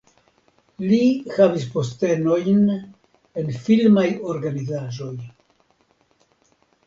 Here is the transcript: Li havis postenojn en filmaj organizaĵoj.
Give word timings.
Li 0.91 1.01
havis 1.33 1.65
postenojn 1.75 2.63
en 3.41 3.51
filmaj 3.67 4.07
organizaĵoj. 4.33 5.13